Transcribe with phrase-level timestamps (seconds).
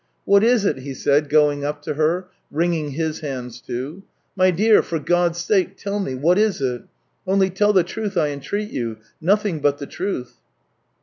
[0.25, 4.01] "What is it?" he said, going up to her, wringing his hands too."
[4.35, 6.81] My dear, for God's sake, tell me— what is it?
[7.27, 8.97] Only tell the truth, I entreat you—
[9.31, 10.37] nothing but the truth